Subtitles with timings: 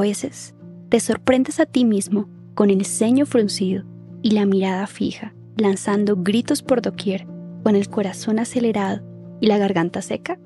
[0.00, 0.54] Veces,
[0.88, 3.84] te sorprendes a ti mismo con el ceño fruncido
[4.22, 7.26] y la mirada fija, lanzando gritos por doquier,
[7.62, 9.02] con el corazón acelerado
[9.40, 10.38] y la garganta seca.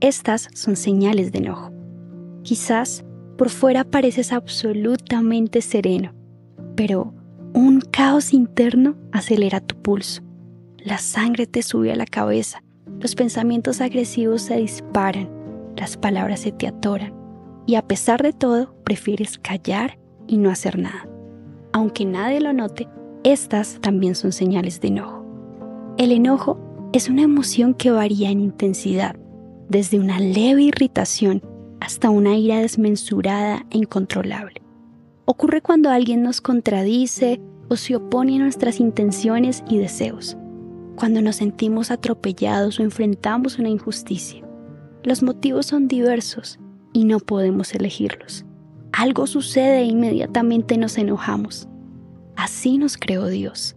[0.00, 1.72] Estas son señales de enojo.
[2.42, 3.04] Quizás
[3.36, 6.14] por fuera pareces absolutamente sereno,
[6.74, 7.14] pero
[7.52, 10.22] un caos interno acelera tu pulso.
[10.78, 12.62] La sangre te sube a la cabeza,
[12.98, 15.28] los pensamientos agresivos se disparan,
[15.76, 17.19] las palabras se te atoran
[17.70, 21.08] y a pesar de todo prefieres callar y no hacer nada.
[21.72, 22.88] Aunque nadie lo note,
[23.22, 25.24] estas también son señales de enojo.
[25.96, 26.58] El enojo
[26.92, 29.14] es una emoción que varía en intensidad,
[29.68, 31.42] desde una leve irritación
[31.78, 34.62] hasta una ira desmensurada e incontrolable.
[35.24, 40.36] Ocurre cuando alguien nos contradice o se opone a nuestras intenciones y deseos,
[40.96, 44.44] cuando nos sentimos atropellados o enfrentamos una injusticia.
[45.04, 46.58] Los motivos son diversos
[46.92, 48.44] y no podemos elegirlos.
[48.92, 51.68] Algo sucede e inmediatamente nos enojamos.
[52.36, 53.76] Así nos creó Dios,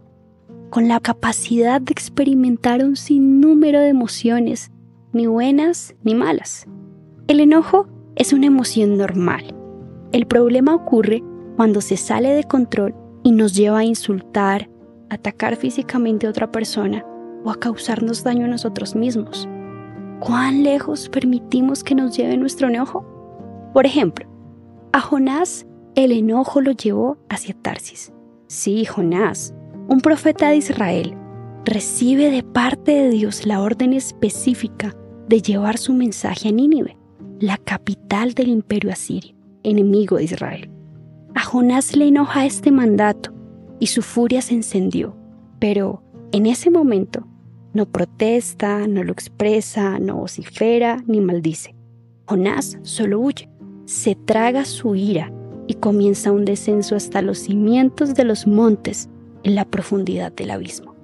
[0.70, 4.70] con la capacidad de experimentar un sinnúmero de emociones,
[5.12, 6.66] ni buenas ni malas.
[7.28, 9.54] El enojo es una emoción normal.
[10.12, 11.22] El problema ocurre
[11.56, 14.68] cuando se sale de control y nos lleva a insultar,
[15.10, 17.04] atacar físicamente a otra persona
[17.44, 19.48] o a causarnos daño a nosotros mismos.
[20.20, 23.04] ¿Cuán lejos permitimos que nos lleve nuestro enojo?
[23.72, 24.26] Por ejemplo,
[24.92, 28.12] a Jonás el enojo lo llevó hacia Tarsis.
[28.48, 29.54] Sí, Jonás,
[29.88, 31.14] un profeta de Israel,
[31.64, 34.94] recibe de parte de Dios la orden específica
[35.28, 36.96] de llevar su mensaje a Nínive,
[37.40, 40.70] la capital del imperio asirio, enemigo de Israel.
[41.34, 43.32] A Jonás le enoja este mandato
[43.80, 45.16] y su furia se encendió,
[45.58, 47.26] pero en ese momento
[47.74, 51.74] no protesta, no lo expresa, no vocifera ni maldice.
[52.26, 53.48] Jonás solo huye,
[53.84, 55.30] se traga su ira
[55.66, 59.10] y comienza un descenso hasta los cimientos de los montes
[59.42, 60.94] en la profundidad del abismo.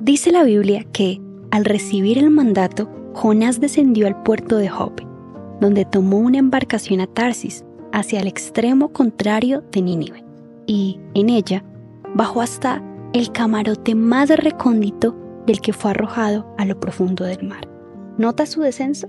[0.00, 1.20] Dice la Biblia que,
[1.50, 5.06] al recibir el mandato, Jonás descendió al puerto de Jope,
[5.60, 10.24] donde tomó una embarcación a Tarsis, hacia el extremo contrario de Nínive,
[10.66, 11.64] y, en ella,
[12.14, 12.82] bajó hasta
[13.12, 15.16] el camarote más recóndito
[15.46, 17.68] del que fue arrojado a lo profundo del mar.
[18.18, 19.08] ¿Nota su descenso?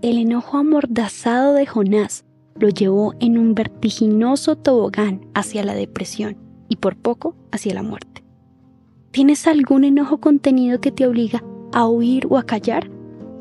[0.00, 2.24] El enojo amordazado de Jonás
[2.58, 6.36] lo llevó en un vertiginoso tobogán hacia la depresión
[6.68, 8.22] y por poco hacia la muerte.
[9.10, 11.42] ¿Tienes algún enojo contenido que te obliga
[11.72, 12.90] a huir o a callar?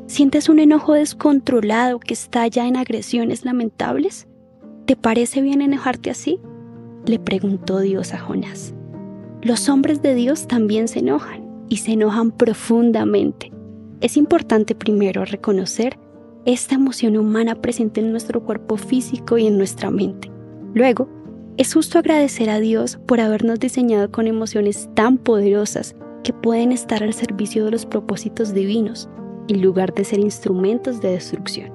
[0.07, 4.27] ¿Sientes un enojo descontrolado que estalla en agresiones lamentables?
[4.85, 6.39] ¿Te parece bien enojarte así?
[7.05, 8.73] Le preguntó Dios a Jonás.
[9.43, 13.51] Los hombres de Dios también se enojan y se enojan profundamente.
[13.99, 15.97] Es importante primero reconocer
[16.45, 20.31] esta emoción humana presente en nuestro cuerpo físico y en nuestra mente.
[20.75, 21.09] Luego,
[21.57, 27.01] es justo agradecer a Dios por habernos diseñado con emociones tan poderosas que pueden estar
[27.01, 29.09] al servicio de los propósitos divinos,
[29.47, 31.73] en lugar de ser instrumentos de destrucción.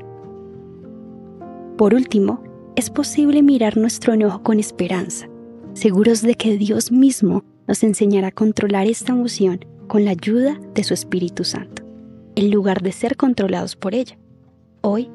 [1.77, 2.43] Por último,
[2.77, 5.28] es posible mirar nuestro enojo con esperanza,
[5.72, 10.84] seguros de que Dios mismo nos enseñará a controlar esta emoción con la ayuda de
[10.84, 11.82] su Espíritu Santo,
[12.34, 14.19] en lugar de ser controlados por ella.
[14.81, 15.10] Hoy,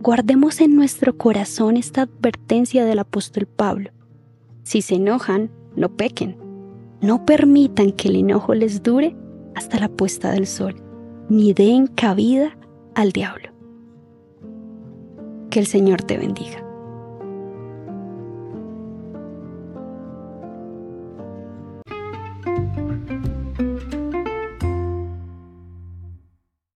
[0.00, 3.90] guardemos en nuestro corazón esta advertencia del apóstol Pablo.
[4.62, 6.36] Si se enojan, no pequen.
[7.00, 9.14] No permitan que el enojo les dure
[9.54, 10.74] hasta la puesta del sol,
[11.28, 12.56] ni den cabida
[12.94, 13.50] al diablo.
[15.50, 16.65] Que el Señor te bendiga.